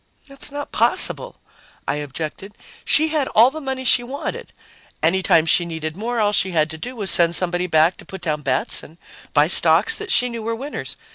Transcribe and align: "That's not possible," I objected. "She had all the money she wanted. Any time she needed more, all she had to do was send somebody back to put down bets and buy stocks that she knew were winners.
"That's 0.25 0.51
not 0.51 0.71
possible," 0.71 1.39
I 1.87 1.97
objected. 1.97 2.57
"She 2.83 3.09
had 3.09 3.27
all 3.35 3.51
the 3.51 3.61
money 3.61 3.83
she 3.85 4.01
wanted. 4.01 4.51
Any 5.03 5.21
time 5.21 5.45
she 5.45 5.63
needed 5.63 5.95
more, 5.95 6.19
all 6.19 6.31
she 6.33 6.49
had 6.53 6.71
to 6.71 6.77
do 6.79 6.95
was 6.95 7.11
send 7.11 7.35
somebody 7.35 7.67
back 7.67 7.97
to 7.97 8.05
put 8.05 8.21
down 8.21 8.41
bets 8.41 8.81
and 8.81 8.97
buy 9.35 9.47
stocks 9.47 9.95
that 9.97 10.11
she 10.11 10.27
knew 10.27 10.41
were 10.41 10.55
winners. 10.55 10.97